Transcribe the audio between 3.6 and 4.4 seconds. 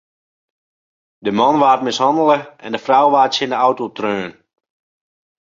auto treaun.